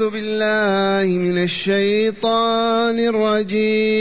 [0.00, 2.98] أعوذ بالله من الشيطان
[3.48, 4.00] الرجيم.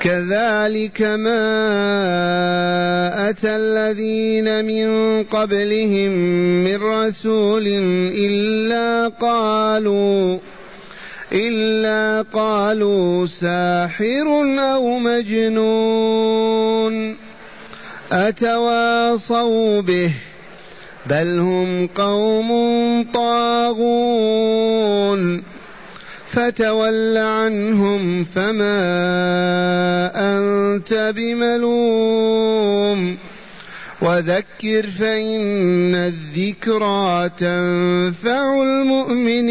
[0.00, 1.44] كذلك ما
[3.30, 4.88] أتى الذين من
[5.24, 6.12] قبلهم
[6.64, 7.66] من رسول
[8.16, 10.38] إلا قالوا
[11.32, 14.26] إلا قالوا ساحر
[14.58, 16.36] أو مجنون
[18.12, 20.10] أتواصوا به
[21.08, 22.50] بل هم قوم
[23.14, 25.42] طاغون.
[26.26, 28.80] فتول عنهم فما
[30.14, 33.16] أنت بملوم.
[34.02, 39.48] وذكر فإن الذكرى تنفع المؤمنين.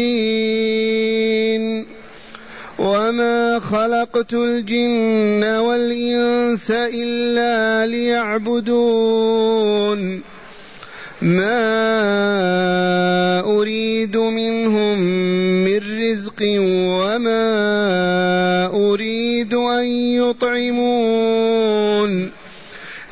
[2.78, 10.37] وما خلقت الجن والإنس إلا ليعبدون.
[11.36, 11.60] ما
[13.40, 14.98] أريد منهم
[15.64, 17.46] من رزق وما
[18.74, 19.86] أريد أن
[20.22, 21.50] يطعمون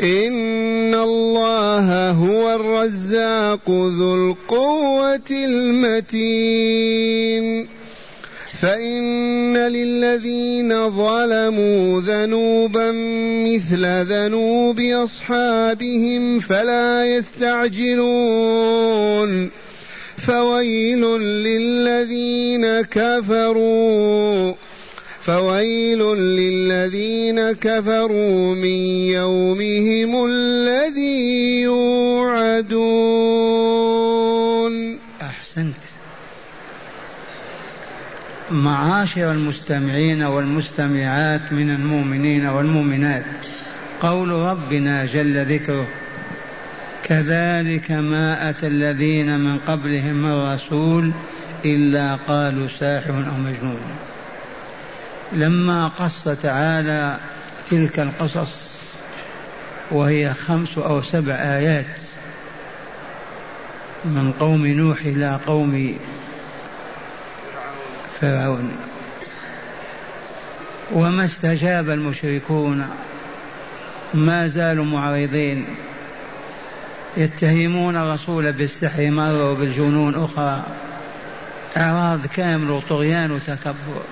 [0.00, 6.86] إن الله هو الرزاق ذو القوة المتين
[8.67, 12.92] فإن للذين ظلموا ذنوبا
[13.47, 18.50] مثل ذنوب أصحابهم فلا يستعجلون
[20.19, 24.55] فويل للذين كفروا
[25.23, 28.80] فويل للذين كفروا من
[29.14, 30.55] يومهم الذي
[38.77, 43.24] معاشر المستمعين والمستمعات من المؤمنين والمؤمنات.
[44.02, 45.86] قول ربنا جل ذكره
[47.05, 51.12] كذلك ما أتى الذين من قبلهم من رسول
[51.64, 53.80] إلا قالوا ساحر أو مجنون.
[55.33, 57.18] لما قص تعالى
[57.70, 58.70] تلك القصص
[59.90, 61.96] وهي خمس أو سبع آيات
[64.05, 65.96] من قوم نوح إلى قوم
[68.20, 68.77] فرعون
[70.92, 72.86] وما استجاب المشركون
[74.14, 75.66] ما زالوا معرضين.
[77.16, 80.62] يتهمون الرسول بالسحر مرة وبالجنون أخرى.
[81.77, 84.02] إعراض كامل وطغيان وتكبر.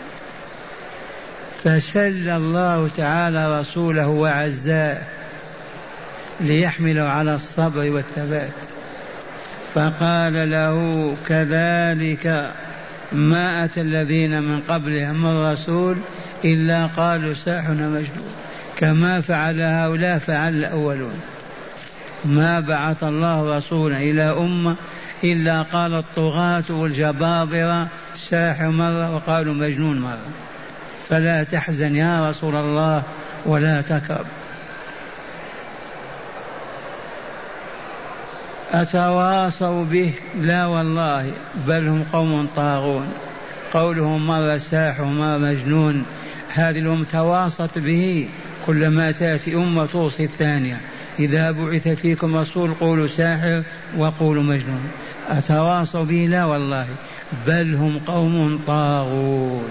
[1.65, 5.03] فسل الله تعالى رسوله وعزاه
[6.41, 8.53] ليحمله على الصبر والثبات.
[9.75, 12.51] فقال له كذلك
[13.15, 15.97] ما أتى الذين من قبلهم من رسول
[16.45, 18.35] إلا قالوا ساحر مجنون
[18.77, 21.21] كما فعل هؤلاء فعل الأولون.
[22.25, 24.75] ما بعث الله رسولا إلى أمة
[25.25, 30.29] إلا قال الطغاة والجبابرة ساحر مرة وقالوا مجنون مرة.
[31.09, 33.03] فلا تحزن يا رسول الله
[33.47, 34.27] ولا تكرب.
[38.75, 41.33] أتواصوا به؟ لا والله
[41.67, 43.07] بل هم قوم طاغون.
[43.73, 46.05] قولهم مرة ساحر مرة مجنون
[46.49, 48.29] هذه الأمة تواصت به
[48.67, 50.81] كلما تأتي أمة توصي الثانية.
[51.19, 53.63] إذا بعث فيكم رسول قولوا ساحر
[53.97, 54.85] وقولوا مجنون.
[55.29, 56.87] أتواصوا به؟ لا والله
[57.47, 59.71] بل هم قوم طاغون.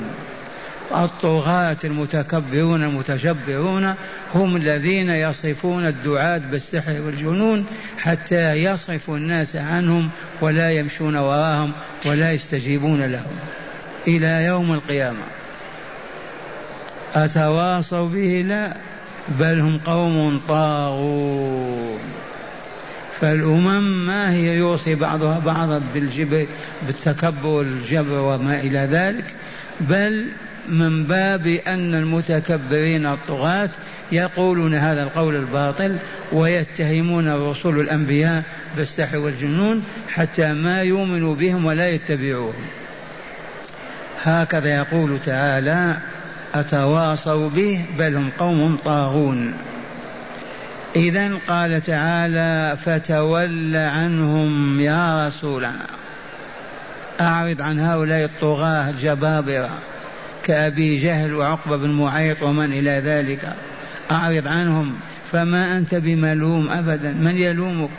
[0.92, 3.94] الطغاة المتكبرون المتجبرون
[4.36, 7.66] هم الذين يصفون الدعاة بالسحر والجنون
[7.98, 10.10] حتى يصرفوا الناس عنهم
[10.42, 11.72] ولا يمشون وراهم
[12.06, 13.36] ولا يستجيبون لهم.
[14.08, 15.24] إلى يوم القيامة.
[17.16, 18.78] أتواصوا به؟ لا
[19.40, 22.00] بل هم قوم طاغون.
[23.22, 26.46] فالأمم ما هي؟ يوصي بعضها بعضا بالجبر
[26.88, 29.26] بالتكبر والجبر وما إلى ذلك
[29.82, 30.26] بل
[30.70, 33.70] من باب أن المتكبرين الطغاة
[34.12, 35.98] يقولون هذا القول الباطل
[36.32, 38.44] ويتهمون الرسل الأنبياء
[38.78, 42.66] بالسحر والجنون حتى ما يؤمنوا بهم ولا يتبعوهم.
[44.24, 45.98] هكذا يقول تعالى
[46.56, 49.54] أتواصوا به بل هم قوم طاغون.
[50.96, 55.88] إذا قال تعالى فتول عنهم يا رسولنا
[57.22, 59.70] أعرض عن هؤلاء الطغاة الجبابرة
[60.44, 63.54] كأبي جهل وعقبة بن معيط ومن إلى ذلك؟
[64.12, 64.96] أعرض عنهم.
[65.32, 67.12] فما أنت بملوم أبدا.
[67.12, 67.90] من يلومك؟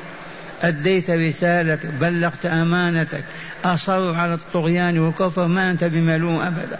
[0.63, 3.25] أديت رسالتك بلغت أمانتك
[3.65, 5.47] أصروا على الطغيان والكفر.
[5.47, 6.79] ما أنت بملوم أبدا.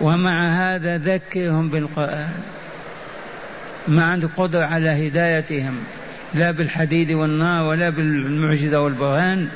[0.00, 2.32] ومع هذا ذكرهم بالقرآن.
[3.88, 5.76] ما عندك قدرة على هدايتهم.
[6.34, 9.48] لا بالحديد والنار ولا بالمعجزة والبرهان.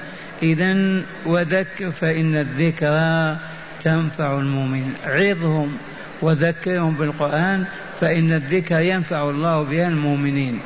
[0.42, 3.36] إذا وذكر فإن الذكرى
[3.84, 4.92] تنفع المؤمن.
[5.04, 5.76] عظهم
[6.22, 7.64] وذكرهم بالقرآن
[8.00, 10.58] فإن الذكر ينفع الله بها المؤمنين.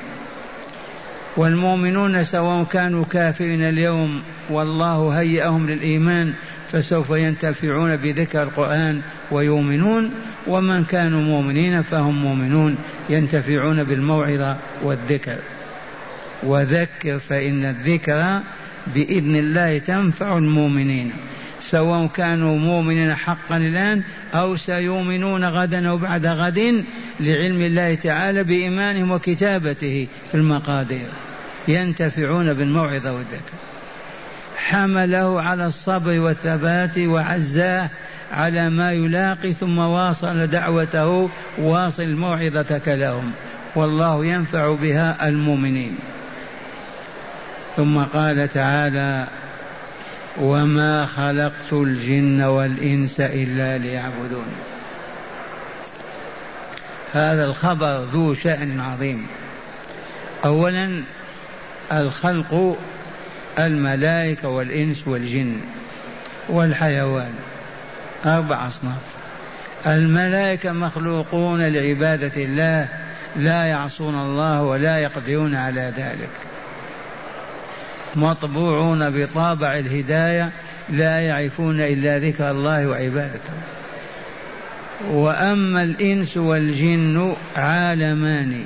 [1.36, 6.32] والمؤمنون سواء كانوا كافرين اليوم والله هيئهم للإيمان
[6.72, 10.10] فسوف ينتفعون بذكر القرآن ويؤمنون.
[10.46, 12.76] ومن كانوا مؤمنين فهم مؤمنون
[13.08, 15.38] ينتفعون بالموعظة والذكر.
[16.42, 18.40] وذكر فإن الذكر
[18.94, 21.12] بإذن الله تنفع المؤمنين.
[21.70, 24.02] سواء كانوا مؤمنين حقا الآن
[24.34, 26.84] أو سيؤمنون غدا أو بعد غد
[27.20, 31.08] لعلم الله تعالى بإيمانهم وكتابته في المقادير.
[31.68, 33.56] ينتفعون بالموعظة والذكر.
[34.56, 37.90] حمله على الصبر والثبات وعزاه
[38.32, 43.32] على ما يلاقي ثم واصل دعوته واصل موعظتك لهم
[43.74, 45.96] والله ينفع بها المؤمنين.
[47.76, 49.26] ثم قال تعالى
[50.40, 54.46] وما خلقت الجن والإنس إلا ليعبدون.
[57.12, 59.26] هذا الخبر ذو شأن عظيم.
[60.44, 61.02] اولا
[61.92, 62.78] الخلق
[63.58, 65.60] الملائكة والإنس والجن
[66.48, 67.34] والحيوان.
[68.26, 69.02] أربع أصناف.
[69.86, 72.88] الملائكة مخلوقون لعبادة الله
[73.36, 76.45] لا يعصون الله ولا يقدرون على ذلك.
[78.14, 80.50] مطبوعون بطابع الهداية
[80.88, 83.52] لا يعرفون إلا ذكر الله وعبادته.
[85.10, 88.64] وأما الإنس والجن عالمان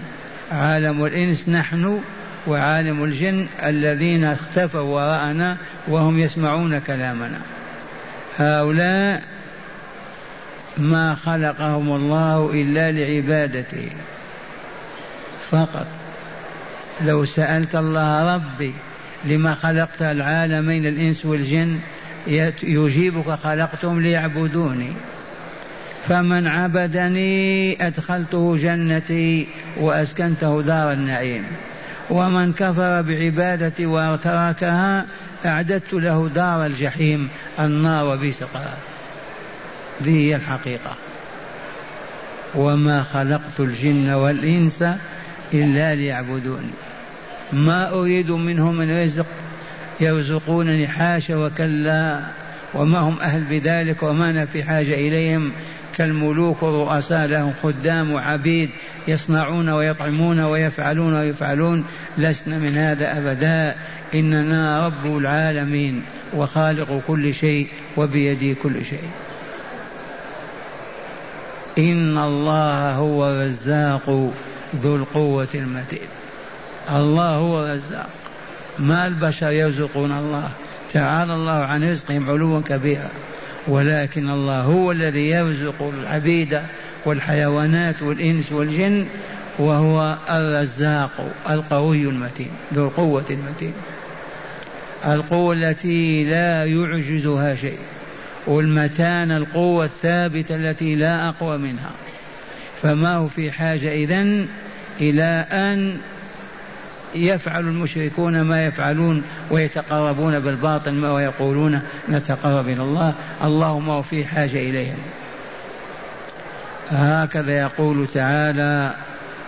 [0.52, 2.00] عالم الإنس نحن
[2.46, 5.56] وعالم الجن الذين اختفوا وراءنا
[5.88, 7.40] وهم يسمعون كلامنا.
[8.38, 9.22] هؤلاء
[10.78, 13.90] ما خلقهم الله إلا لعبادته
[15.50, 15.86] فقط.
[17.00, 18.74] لو سألت الله ربي
[19.24, 21.78] لما خلقت العالمين الإنس والجن
[22.62, 24.92] يجيبك خلقتهم ليعبدوني.
[26.08, 29.46] فمن عبدني أدخلته جنتي
[29.76, 31.44] وأسكنته دار النعيم.
[32.10, 35.06] ومن كفر بعبادتي وتركها
[35.46, 37.28] أعددت له دار الجحيم
[37.58, 38.42] النار وبئس
[40.02, 40.96] ذي هي الحقيقة.
[42.54, 44.84] وما خلقت الجن والإنس
[45.54, 46.70] إلا ليعبدوني.
[47.52, 49.26] ما أريد منهم من رزق
[50.00, 52.20] يرزقونني حاشا وكلا
[52.74, 55.52] وما هم أهل بذلك وما أنا في حاجة إليهم.
[55.96, 58.70] كالملوك والرؤساء لهم خدام وعبيد
[59.08, 61.84] يصنعون ويطعمون ويفعلون ويفعلون.
[62.18, 63.76] لسنا من هذا أبدا.
[64.14, 66.02] إننا رب العالمين
[66.34, 69.10] وخالق كل شيء وبيدي كل شيء.
[71.78, 74.32] إن الله هو الرزاق
[74.82, 76.19] ذو القوة المتين.
[76.90, 78.10] الله هو الرزاق.
[78.78, 80.50] ما البشر يرزقون الله؟
[80.92, 83.10] تعالى الله عن رزقهم علوا كبيرا.
[83.68, 86.60] ولكن الله هو الذي يرزق العبيد
[87.04, 89.06] والحيوانات والإنس والجن
[89.58, 93.72] وهو الرزاق القوي المتين ذو القوة المتين.
[95.06, 97.78] القوة التي لا يعجزها شيء
[98.46, 101.90] والمتان القوة الثابتة التي لا أقوى منها.
[102.82, 104.48] فما هو في حاجة إذن؟
[105.00, 105.96] إلى أن
[107.14, 113.14] يفعل المشركون ما يفعلون ويتقربون بالباطل ما ويقولون نتقرب إلى الله.
[113.44, 114.98] اللهم وفي حاجة إليهم.
[116.90, 118.94] هكذا يقول تعالى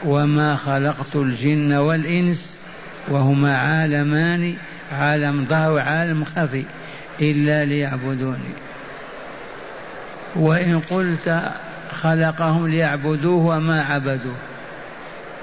[0.04, 2.59] وما خلقت الجن والإنس
[3.09, 4.54] وهما عالمان
[4.92, 6.64] عالم ظهر وعالم خفي
[7.21, 8.52] إلا ليعبدوني.
[10.37, 11.42] وإن قلت
[11.92, 14.37] خلقهم ليعبدوه وما عبدوه.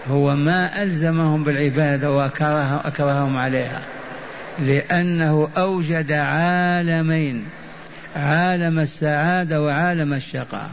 [0.09, 3.81] هو ما ألزمهم بالعبادة وأكرههم عليها.
[4.59, 7.45] لأنه أوجد عالمين.
[8.15, 10.69] عالم السعادة وعالم الشقاء.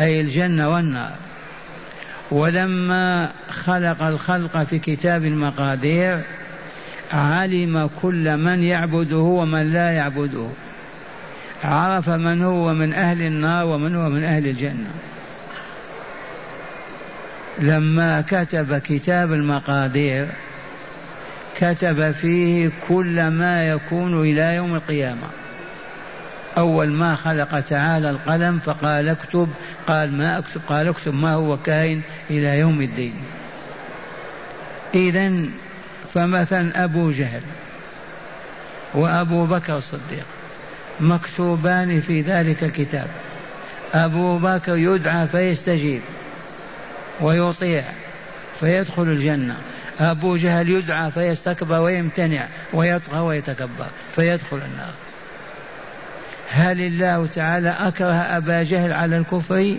[0.00, 1.12] أي الجنة والنار.
[2.30, 6.20] ولما خلق الخلق في كتاب المقادير
[7.12, 10.46] علم كل من يعبده ومن لا يعبده.
[11.64, 14.90] عرف من هو من أهل النار ومن هو من أهل الجنة.
[17.58, 20.26] لما كتب كتاب المقادير
[21.56, 25.28] كتب فيه كل ما يكون إلى يوم القيامة.
[26.58, 29.48] أول ما خلق تعالى القلم فقال اكتب
[29.86, 33.14] قال ما أكتب قال اكتب ما هو كائن إلى يوم الدين.
[34.94, 35.32] إذا
[36.14, 37.42] فمثلا أبو جهل
[38.94, 40.26] وأبو بكر الصديق
[41.00, 43.06] مكتوبان في ذلك الكتاب.
[43.94, 46.00] أبو بكر يدعى فيستجيب.
[47.20, 47.82] ويطيع
[48.60, 49.56] فيدخل الجنة.
[50.00, 54.92] أبو جهل يدعى فيستكبر ويمتنع ويطغى ويتكبر فيدخل النار.
[56.50, 59.74] هل الله تعالى أكره أبا جهل على الكفر؟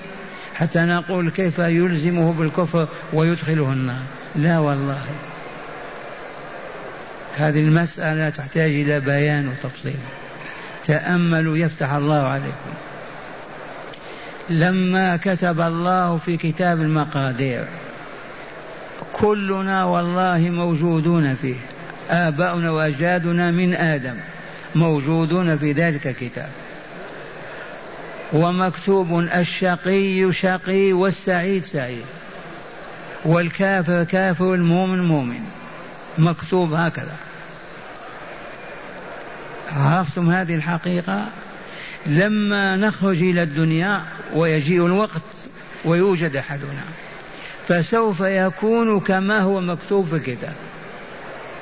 [0.56, 4.02] حتى نقول كيف يلزمه بالكفر ويدخله النار.
[4.36, 5.02] لا والله.
[7.38, 10.00] هذه المسألة تحتاج إلى بيان وتفصيل.
[10.84, 12.74] تأملوا يفتح الله عليكم.
[14.50, 17.66] لما كتب الله في كتاب المقادير.
[19.14, 21.56] كلنا والله موجودون فيه.
[22.10, 24.16] آباؤنا وأجدادنا من آدم
[24.76, 26.50] موجودون في ذلك الكتاب.
[28.34, 32.06] ومكتوب الشقي شقي والسعيد سعيد.
[33.26, 35.42] والكافر كافر والمؤمن مؤمن.
[36.18, 37.16] مكتوب هكذا.
[39.72, 41.26] عرفتم هذه الحقيقة؟
[42.06, 44.02] لما نخرج إلى الدنيا
[44.34, 45.22] ويجيء الوقت
[45.86, 46.84] ويوجد أحدنا
[47.68, 50.54] فسوف يكون كما هو مكتوب في الكتاب.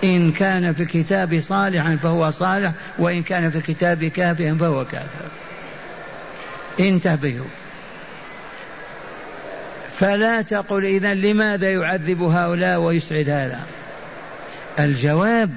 [0.03, 5.29] إن كان في الكتاب صالحا فهو صالح وإن كان في الكتاب كافرا فهو كافر.
[6.79, 7.47] انتبهوا.
[9.97, 13.59] فلا تقل إذا لماذا يعذب هؤلاء ويسعد هذا؟
[14.79, 15.50] الجواب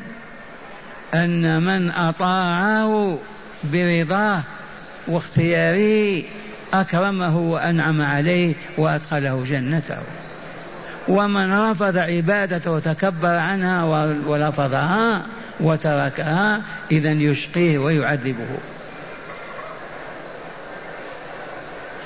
[1.14, 3.18] أن من أطاعه
[3.64, 4.42] برضاه
[5.08, 6.22] واختياره
[6.74, 9.98] أكرمه وأنعم عليه وأدخله جنته.
[11.08, 13.84] ومن رفض عبادته وتكبر عنها
[14.26, 15.26] ورفضها
[15.60, 18.58] وتركها إذا يشقيه ويعذبه.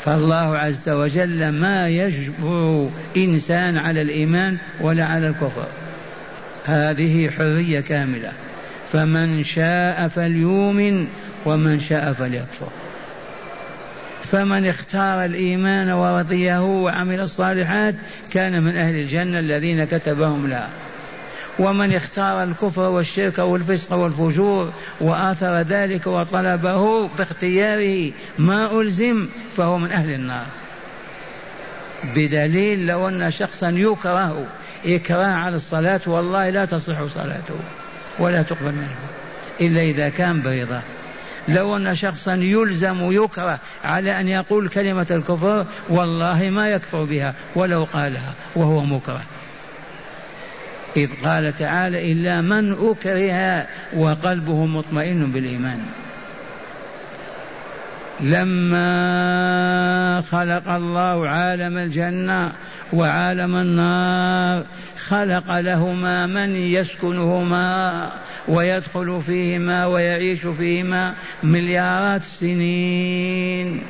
[0.04, 5.66] فالله عز وجل ما يجبر إنسان على الإيمان ولا على الكفر.
[6.64, 8.33] هذه حرية كاملة.
[8.92, 11.07] فمن شاء فليؤمن
[11.47, 12.69] ومن شاء فليكفر.
[14.32, 17.94] فمن اختار الإيمان ورضيه وعمل الصالحات
[18.30, 20.68] كان من أهل الجنة الذين كتبهم لها
[21.58, 30.10] ومن اختار الكفر والشرك والفسق والفجور وآثر ذلك وطلبه باختياره ما ألزم فهو من أهل
[30.10, 30.46] النار.
[32.14, 34.46] بدليل لو أن شخصا يكره
[34.87, 37.54] إكراه على الصلاة والله لا تصح صلاته
[38.18, 38.96] ولا تقبل منه
[39.60, 40.82] إلا إذا كان برضاه
[41.49, 47.87] لو أن شخصا يلزم يكره على أن يقول كلمة الكفر والله ما يكفر بها ولو
[47.92, 49.23] قالها وهو مكره.
[50.97, 53.66] إذ قال تعالى إلا من أكره
[53.97, 55.80] وقلبه مطمئن بالإيمان.
[58.20, 62.52] لما خلق الله عالم الجنة
[62.92, 64.64] وعالم النار
[65.09, 68.11] خلق لهما من يسكنهما
[68.50, 73.83] ويدخل فيهما ويعيش فيهما مليارات السنين.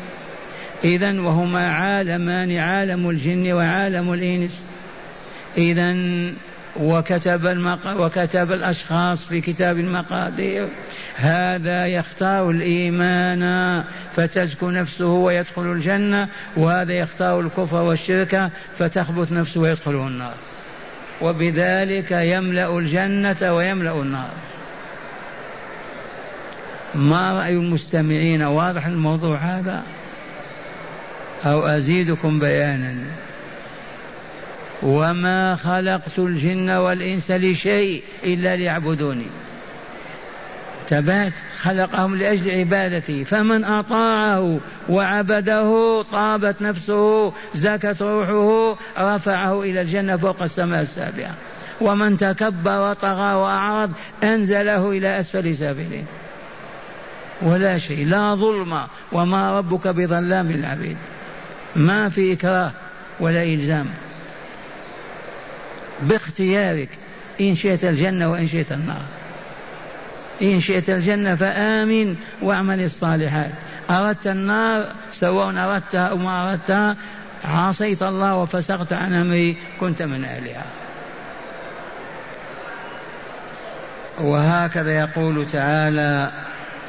[0.84, 4.50] إذا وهما عالمان عالم الجن وعالم الإنس.
[5.58, 5.96] إذا
[6.76, 8.00] وكتب المق...
[8.00, 10.68] وكتب الأشخاص في كتاب المقادير.
[11.16, 13.84] هذا يختار الإيمان
[14.16, 20.34] فتزكو نفسه ويدخل الجنة وهذا يختار الكفر والشرك فتخبث نفسه ويدخل النار.
[21.20, 24.30] وبذلك يملأ الجنة ويملأ النار.
[26.94, 29.82] ما رأي المستمعين واضح الموضوع هذا؟
[31.46, 32.94] أو أزيدكم بيانا.
[34.82, 39.26] وما خلقت الجن والإنس لشيء إلا ليعبدوني.
[40.88, 50.42] تبات خلقهم لأجل عبادته فمن أطاعه وعبده طابت نفسه زكت روحه رفعه إلى الجنة فوق
[50.42, 51.34] السماء السابعة.
[51.80, 53.90] ومن تكبر وطغى وأعرض
[54.24, 56.06] أنزله إلى أسفل سافلين
[57.42, 58.80] ولا شيء لا ظلم
[59.12, 60.96] وما ربك بظلام للعبيد.
[61.76, 62.72] ما في إكراه
[63.20, 63.86] ولا إلزام.
[66.02, 66.88] باختيارك
[67.40, 69.02] إن شئت الجنة وإن شئت النار.
[70.42, 73.50] إن شئت الجنة فآمن واعمل الصالحات.
[73.90, 76.96] أردت النار سواء أردتها أو ما أردتها
[77.44, 80.64] عصيت الله وفسقت عن أمري كنت من أهلها.
[84.20, 86.30] وهكذا يقول تعالى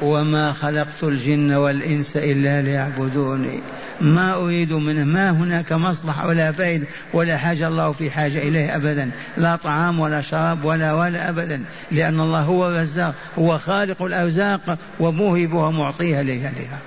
[0.02, 3.60] وما خلقت الجن والإنس إلا ليعبدوني.
[4.00, 9.10] ما أريد منه ما هناك مصلحة ولا فائدة ولا حاجة الله في حاجة إليه أبدا.
[9.36, 15.70] لا طعام ولا شراب ولا ولا أبدا لأن الله هو الرزاق هو خالق الأرزاق وموهبها
[15.70, 16.78] معطيها لأهلها.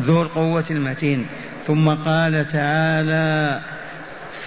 [0.00, 1.26] ذو القوة المتين.
[1.66, 3.60] ثم قال تعالى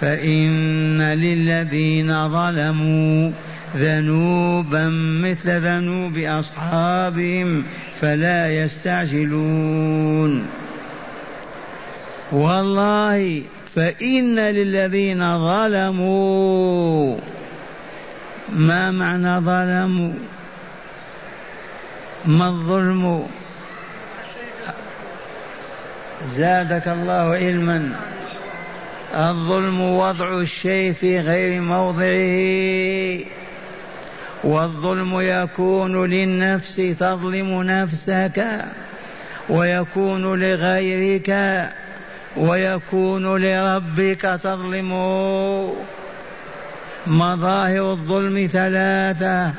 [0.00, 3.30] فإن للذين ظلموا
[3.76, 4.88] ذنوبا
[5.22, 7.64] مثل ذنوب أصحابهم
[8.00, 10.46] فلا يستعجلون.
[12.32, 13.42] والله
[13.74, 17.16] فإن للذين ظلموا
[18.48, 20.12] ما معنى ظلموا؟
[22.24, 23.26] ما الظلم؟
[26.36, 27.96] زادك الله علما.
[29.14, 33.43] الظلم وضع الشيء في غير موضعه.
[34.44, 38.64] والظلم يكون للنفس تظلم نفسك
[39.48, 41.30] ويكون لغيرك
[42.36, 45.74] ويكون لربك تظلمه
[47.06, 49.52] مظاهر الظلم ثلاثة.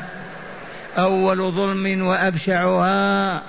[0.98, 3.42] أول ظلم وأبشعها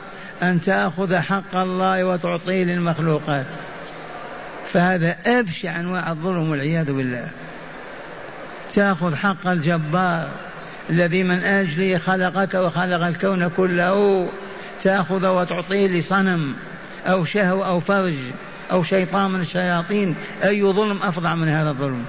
[0.43, 3.47] أن تأخذ حق الله وتعطيه للمخلوقات.
[4.73, 7.29] فهذا أبشع أنواع الظلم والعياذ بالله.
[8.73, 10.29] تأخذ حق الجبار
[10.91, 14.29] الذي من اجله خلقك وخلق الكون كله
[14.83, 16.55] تأخذ وتعطيه لصنم
[17.07, 18.15] أو شهوه أو فرج
[18.73, 20.15] أو شيطان من الشياطين
[20.45, 22.05] أي ظلم أفظع من هذا الظلم.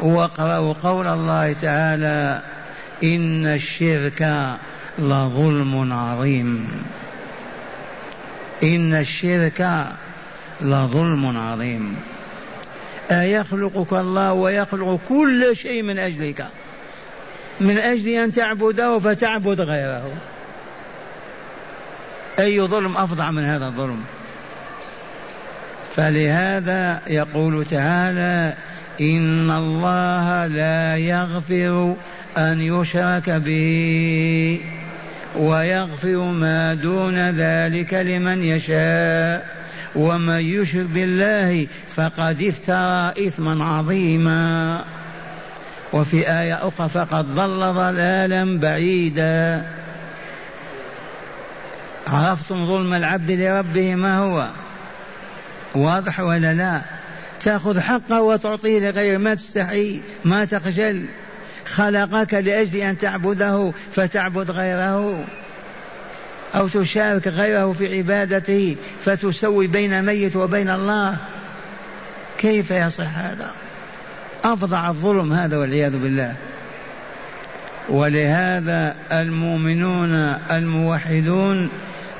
[0.00, 2.42] واقرأوا قول الله تعالى
[3.04, 4.30] إن الشرك
[4.98, 6.70] لظلم عظيم.
[8.62, 9.86] إن الشرك
[10.60, 11.96] لظلم عظيم.
[13.10, 16.46] أيخلقك الله ويخلق كل شيء من أجلك.
[17.60, 20.10] من أجل أن تعبده فتعبد غيره.
[22.38, 24.04] أي ظلم أفظع من هذا الظلم.
[25.96, 28.54] فلهذا يقول تعالى
[29.00, 31.94] إن الله لا يغفر
[32.38, 34.60] أن يشرك به
[35.36, 39.53] ويغفر ما دون ذلك لمن يشاء.
[39.96, 44.84] ومن يشرك بالله فقد افترى إثما عظيما.
[45.92, 49.66] وفي آية أخرى فقد ضل ضلالا بعيدا.
[52.06, 54.48] عرفتم ظلم العبد لربه ما هو؟
[55.74, 56.80] واضح ولا لا؟
[57.40, 61.04] تأخذ حقه وتعطيه لغير ما تستحي ما تخجل.
[61.66, 65.24] خلقك لأجل أن تعبده فتعبد غيره.
[66.54, 71.16] أو تشارك غيره في عبادته فتسوي بين ميت وبين الله.
[72.38, 73.50] كيف يصح هذا؟
[74.44, 76.34] أفظع الظلم هذا والعياذ بالله.
[77.88, 80.14] ولهذا المؤمنون
[80.50, 81.68] الموحدون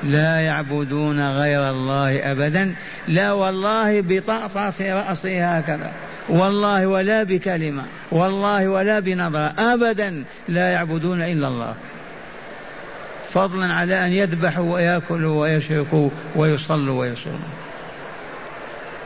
[0.03, 2.75] لا يعبدون غير الله أبدا.
[3.07, 5.91] لا والله بطعطعة رأسه هكذا.
[6.29, 7.83] والله ولا بكلمة.
[8.11, 9.53] والله ولا بنظرة.
[9.59, 11.75] أبدا لا يعبدون إلا الله.
[13.35, 17.55] فضلا على أن يذبحوا ويأكلوا ويشركوا ويصلوا ويصوموا.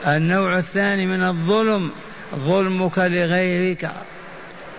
[0.08, 1.92] النوع الثاني من الظلم
[2.36, 3.92] ظلمك لغيرك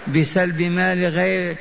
[0.06, 1.58] بسلب مال غيرك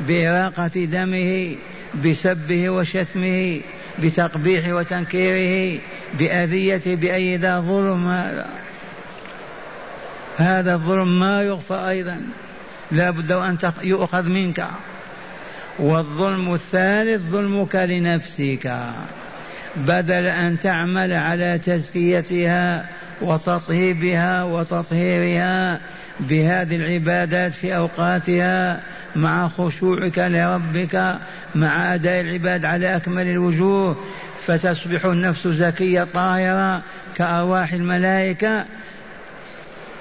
[0.00, 1.56] بإراقة دمه
[2.04, 3.60] بسبه وشتمه
[4.02, 5.80] بتقبيح وتنكيره
[6.18, 8.46] بأذيته بأي ذا ظلم هذا.
[10.36, 12.20] هذا الظلم ما يغفى أيضا.
[12.92, 14.66] لا بد أن يؤخذ منك.
[15.78, 18.76] والظلم الثالث ظلمك لنفسك.
[19.76, 22.86] بدل أن تعمل على تزكيتها
[23.22, 25.80] وتطهيبها وتطهيرها
[26.20, 28.80] بهذه العبادات في أوقاتها
[29.16, 31.16] مع خشوعك لربك
[31.54, 33.96] مع أداء العباد على أكمل الوجوه
[34.46, 36.82] فتصبح النفس زكية طاهرة
[37.14, 38.64] كأرواح الملائكة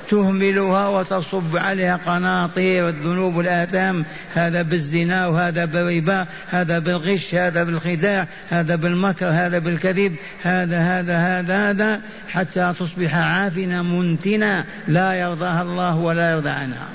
[0.09, 4.05] تهملها وتصب عليها قناطير الذنوب والآثام.
[4.35, 11.69] هذا بالزنا وهذا بالربا هذا بالغش هذا بالخداع هذا بالمكر هذا بالكذب هذا هذا هذا
[11.69, 14.65] هذا حتى تصبح عافنة منتنة.
[14.87, 16.87] لا يرضاها الله ولا يرضى عنها.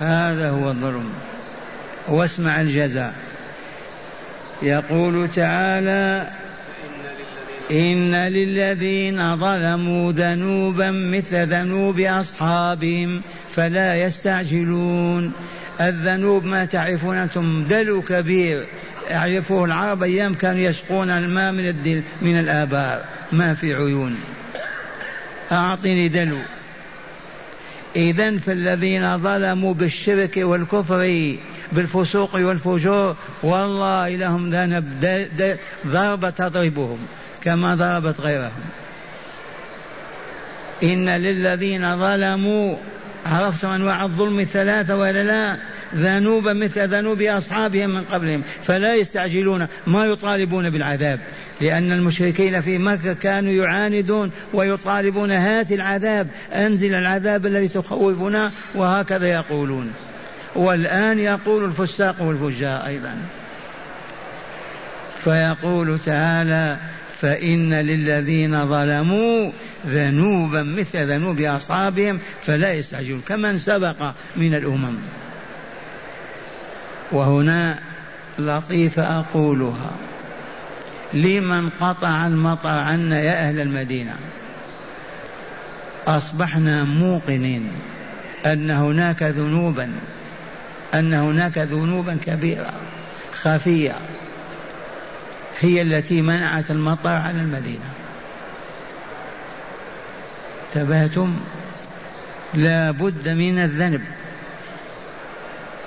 [0.00, 1.12] هذا هو الظلم.
[2.08, 3.14] واسمع الجزاء.
[4.62, 6.26] يقول تعالى
[7.72, 13.22] إن للذين ظلموا ذنوبا مثل ذنوب أصحابهم
[13.54, 15.32] فلا يستعجلون.
[15.80, 18.64] الذنوب ما تعرفون أنتم دلو كبير.
[19.10, 23.04] يعرفه العرب أيام كانوا يسقون الماء من الدل من الآبار.
[23.32, 24.16] ما في عيون.
[25.52, 26.38] أعطني دلو.
[27.96, 31.34] إذا فالذين ظلموا بالشرك والكفر
[31.72, 35.28] بالفسوق والفجور والله لهم ذنب
[35.86, 36.98] ضربة تضربهم.
[37.44, 38.62] كما ضربت غيرهم
[40.82, 42.76] إن للذين ظلموا
[43.26, 45.56] عرفتم أنواع الظلم الثلاثة ولا لا؟
[45.94, 48.42] ذنوبا مثل ذنوب أصحابهم من قبلهم.
[48.62, 51.20] فلا يستعجلون ما يطالبون بالعذاب.
[51.60, 59.92] لأن المشركين في مكة كانوا يعاندون ويطالبون هات العذاب أنزل العذاب الذي تخوفنا وهكذا يقولون.
[60.54, 63.16] والآن يقول الفساق والفجار أيضا.
[65.24, 66.76] فيقول تعالى
[67.22, 69.50] فإن للذين ظلموا
[69.86, 74.94] ذنوبا مثل ذنوب أصحابهم فلا يستعجلون كمن سبق من الأمم.
[77.12, 77.78] وهنا
[78.38, 79.90] لطيفة أقولها
[81.14, 84.16] لمن قطع المطر عنا يا أهل المدينة؟
[86.06, 87.70] أصبحنا موقنين
[88.46, 89.92] أن هناك ذنوبا
[90.94, 92.72] أن هناك ذنوبا كبيرة
[93.32, 93.94] خفية.
[95.62, 97.90] هي التي منعت المطر على المدينة.
[100.68, 101.36] انتبهتم؟
[102.54, 104.02] لا بد من الذنب.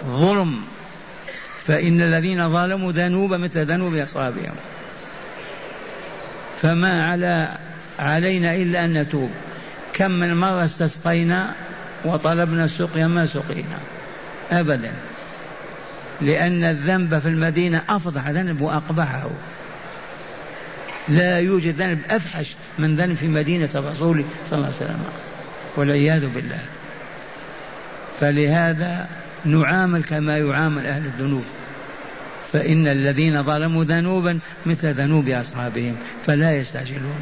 [0.06, 0.62] ظلم.
[1.64, 4.56] فإن الذين ظلموا ذنوب مثل ذنوب أصحابهم.
[6.62, 7.58] فما على
[8.00, 9.32] علينا إلا أن نتوب.
[9.94, 11.54] كم من مرة استسقينا
[12.06, 13.78] وطلبنا السقيا ما سقينا؟
[14.52, 14.92] أبدا.
[16.22, 19.30] لأن الذنب في المدينة أفضح ذنب وأقبحه.
[21.10, 25.06] لا يوجد ذنب أفحش من ذنب في مدينة الرسول صلى الله عليه وسلم.
[25.76, 26.60] والعياذ بالله.
[28.20, 29.08] فلهذا
[29.46, 31.44] نعامل كما يعامل أهل الذنوب.
[32.54, 37.20] فإن الذين ظلموا ذنوبا مثل ذنوب أصحابهم فلا يستعجلون.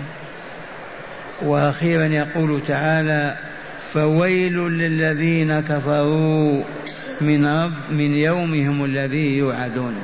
[1.41, 3.37] وأخيرا يقول تعالى
[3.93, 6.63] فويل للذين كفروا
[7.21, 9.95] من رب من يومهم الذي يوعدون.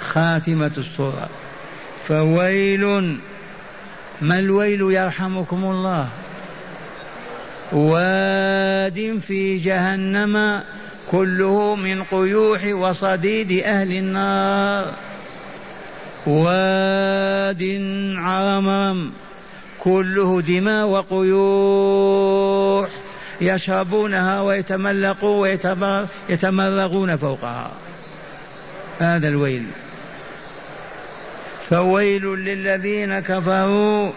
[0.00, 1.28] خاتمة السورة.
[2.08, 3.18] فويل
[4.20, 6.08] ما الويل يرحمكم الله؟
[7.72, 10.62] واد في جهنم
[11.10, 14.92] كله من قيوح وصديد أهل النار.
[16.26, 17.62] واد
[18.18, 19.12] عرمرم
[19.78, 22.88] كله دماء وقيوح
[23.40, 25.58] يشربونها ويتملقون
[26.28, 27.70] ويتمرغون فوقها.
[28.98, 29.66] هذا الويل.
[31.70, 34.10] فويل للذين كفروا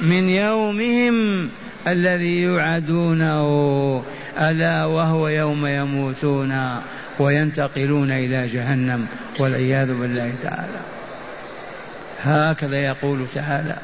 [0.00, 1.48] من يومهم
[1.86, 4.02] الذي يوعدونه
[4.40, 6.80] ألا وهو يوم يموتون
[7.18, 9.06] وينتقلون إلى جهنم
[9.38, 10.80] والعياذ بالله تعالى.
[12.22, 13.76] هكذا يقول تعالى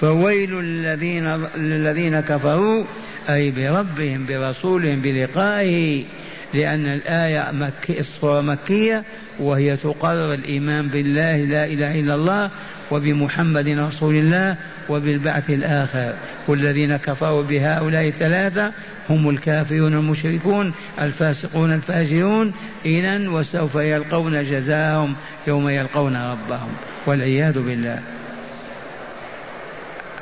[0.00, 2.84] فويل للذين للذين كفروا
[3.28, 6.04] أي بربهم برسولهم بلقائه
[6.54, 9.04] لأن الآية مكي الصورة مكية
[9.40, 12.50] وهي تقرر الإيمان بالله لا إله إلا الله
[12.90, 14.56] وبمحمد رسول الله
[14.88, 16.14] وبالبعث الآخر.
[16.48, 18.72] والذين كفروا بهؤلاء الثلاثة
[19.10, 22.52] هم الكافرون المشركون الفاسقون الفاجرون.
[22.86, 25.14] إذا وسوف يلقون جزاهم
[25.46, 26.70] يوم يلقون ربهم
[27.06, 27.98] والعياذ بالله.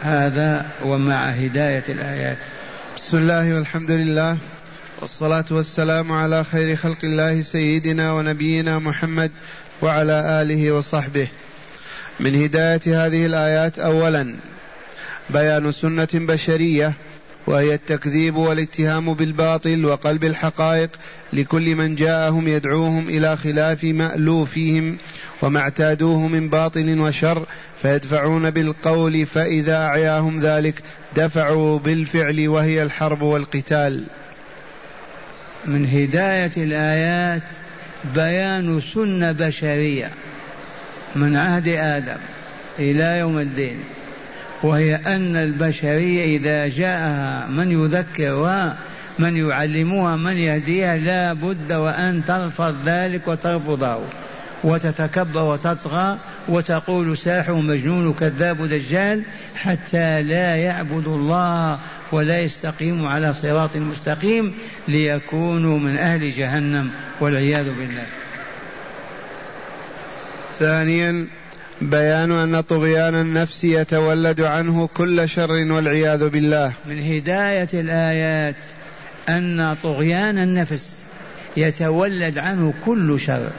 [0.02, 2.36] هذا ومع هداية الآيات.
[2.96, 4.36] بسم الله والحمد لله.
[5.00, 9.30] والصلاة والسلام على خير خلق الله سيدنا ونبينا محمد
[9.82, 11.28] وعلى آله وصحبه.
[12.20, 14.36] من هداية هذه الآيات أولا
[15.30, 16.92] بيان سنة بشرية
[17.46, 20.90] وهي التكذيب والاتهام بالباطل وقلب الحقائق
[21.32, 24.96] لكل من جاءهم يدعوهم إلى خلاف مألوفهم
[25.42, 27.46] وما اعتادوه من باطل وشر
[27.82, 30.82] فيدفعون بالقول فإذا أعياهم ذلك
[31.16, 34.04] دفعوا بالفعل وهي الحرب والقتال.
[35.64, 37.42] من هداية الآيات
[38.14, 40.10] بيان سنة بشرية
[41.16, 42.18] من عهد آدم
[42.78, 43.76] إلى يوم الدين
[44.62, 48.76] وهي أن البشرية إذا جاءها من يذكرها
[49.18, 54.00] من يعلمها من يهديها لا بد وأن ترفض ذلك وترفضه
[54.64, 56.18] وتتكبر وتطغى
[56.48, 59.22] وتقول ساحر مجنون كذاب دجال
[59.56, 61.78] حتى لا يعبد الله
[62.12, 64.54] ولا يستقيم على صراط مستقيم
[64.88, 68.06] ليكونوا من أهل جهنم والعياذ بالله.
[70.58, 71.26] ثانيا
[71.80, 76.72] بيان أن طغيان النفس يتولد عنه كل شر والعياذ بالله.
[76.86, 78.56] من هداية الآيات
[79.28, 80.96] أن طغيان النفس
[81.56, 83.50] يتولد عنه كل شر.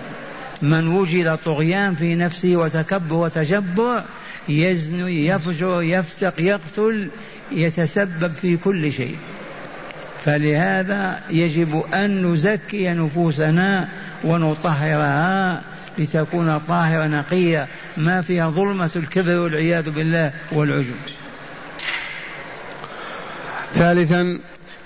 [0.61, 4.03] من وجد طغيان في نفسه وتكبر وتجبر
[4.49, 7.09] يزني يفجر يفسق يقتل
[7.51, 9.17] يتسبب في كل شيء.
[10.25, 13.89] فلهذا يجب أن نزكي نفوسنا
[14.23, 15.61] ونطهرها
[15.97, 17.67] لتكون طاهرة نقية.
[17.97, 20.95] ما فيها ظلمة الكبر والعياذ بالله والعجب.
[23.73, 24.39] ثالثا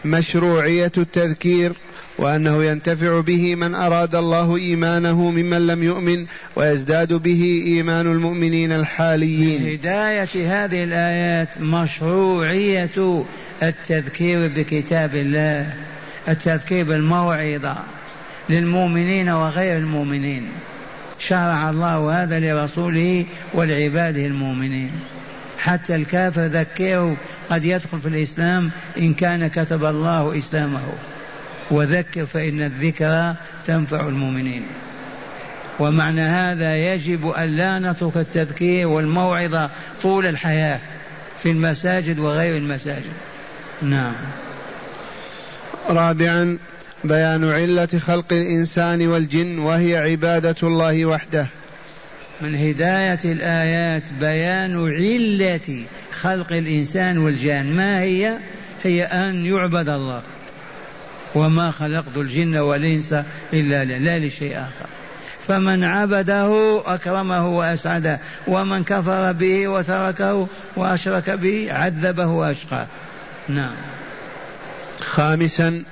[0.06, 1.73] مشروعية التذكير
[2.17, 6.25] وأنه ينتفع به من أراد الله إيمانه ممن لم يؤمن
[6.56, 9.62] ويزداد به إيمان المؤمنين الحاليين.
[9.62, 13.23] من هداية هذه الآيات مشروعية
[13.63, 15.73] التذكير بكتاب الله
[16.28, 17.75] التذكير بالموعظة
[18.49, 20.43] للمؤمنين وغير المؤمنين.
[21.19, 24.91] شرع الله هذا لرسوله ولعباده المؤمنين.
[25.60, 27.15] حتى الكافر ذكره
[27.49, 30.84] قد يدخل في الإسلام إن كان كتب الله إسلامه.
[31.71, 33.36] وذكر فإن الذكرى
[33.67, 34.65] تنفع المؤمنين.
[35.80, 39.69] ومعنى هذا يجب أن لا نترك التذكير والموعظة
[40.01, 40.80] طول الحياة
[41.43, 43.13] في المساجد وغير المساجد.
[43.82, 44.15] نعم.
[45.89, 46.58] رابعا
[47.04, 51.47] بيان علة خلق الإنسان والجن وهي عبادة الله وحده.
[52.41, 58.38] من هداية الآيات بيان علة خلق الإنسان والجان ما هي؟
[58.84, 60.21] هي أن يعبد الله.
[61.36, 63.15] وما خلقت الجن والإنس
[63.54, 64.89] إلا لا لشيء آخر.
[65.48, 72.88] فمن عبده أكرمه وأسعده ومن كفر به وتركه وأشرك به عذبه وأشقاه.
[73.50, 73.76] نعم.
[75.02, 75.84] خامسا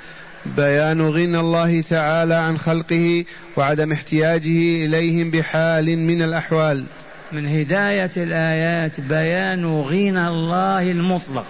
[0.46, 3.26] بيان غنى الله تعالى عن خلقه
[3.58, 6.86] وعدم احتياجه إليهم بحال من الأحوال.
[7.32, 11.46] من هداية الآيات بيان غنى الله المطلق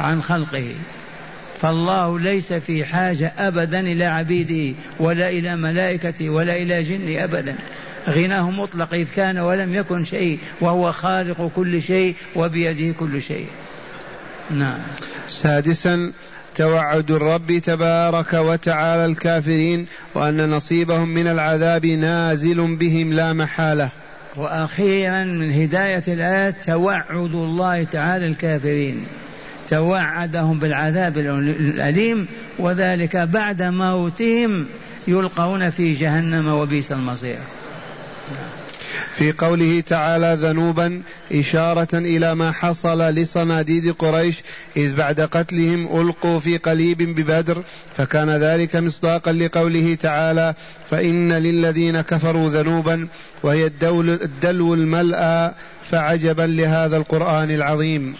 [0.00, 0.74] عن خلقه.
[1.62, 7.54] فالله ليس في حاجة ابدا إلى عبيده ولا إلى ملائكته ولا إلى جنه ابدا.
[8.08, 13.46] غناه مطلق إذ كان ولم يكن شيء وهو خالق كل شيء وبيده كل شيء.
[14.50, 14.78] نعم.
[15.28, 16.12] سادسا
[16.54, 23.88] توعد الرب تبارك وتعالى الكافرين وأن نصيبهم من العذاب نازل بهم لا محالة.
[24.36, 29.06] وأخيرا من هداية الآيات توعد الله تعالى الكافرين.
[29.70, 32.26] توعدهم بالعذاب الأليم
[32.58, 34.66] وذلك بعد موتهم
[35.08, 37.38] يلقون في جهنم وبئس المصير.
[39.16, 41.02] في قوله تعالى ذنوبا
[41.32, 44.36] إشارة إلى ما حصل لصناديد قريش
[44.76, 47.62] إذ بعد قتلهم ألقوا في قليب ببدر
[47.96, 50.54] فكان ذلك مصداقا لقوله تعالى
[50.90, 53.08] فإن للذين كفروا ذنوبا
[53.42, 55.52] وهي الدلو الملأى
[55.90, 58.14] فعجبا لهذا القرآن العظيم.